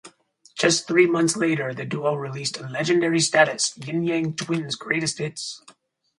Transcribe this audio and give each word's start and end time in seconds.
Just 0.55 0.87
three 0.87 1.05
months 1.05 1.37
later, 1.37 1.75
the 1.75 1.85
duo 1.85 2.15
released 2.15 2.59
Legendary 2.59 3.19
Status: 3.19 3.77
Ying 3.77 4.01
Yang 4.01 4.35
Twins 4.37 4.73
Greatest 4.75 5.19
Hits. 5.19 5.63